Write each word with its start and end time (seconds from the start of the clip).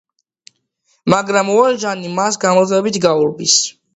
მაგრამ 1.15 1.51
ვალჟანი 1.57 2.11
მას 2.15 2.41
გამუდმებით 2.45 3.01
გაურბის. 3.07 3.59